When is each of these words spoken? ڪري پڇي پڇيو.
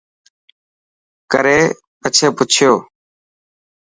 ڪري 1.31 1.59
پڇي 1.99 2.27
پڇيو. 2.37 2.73